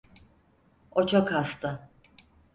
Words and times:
O 0.91 1.05
çok 1.07 1.31
hasta. 1.31 1.89